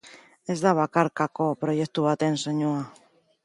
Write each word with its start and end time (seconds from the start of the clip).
Ez 0.53 0.55
da 0.63 0.71
bakarkako 0.79 1.47
proiektu 1.67 2.09
baten 2.09 2.43
soinua. 2.47 2.85